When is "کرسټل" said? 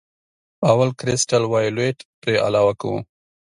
0.99-1.43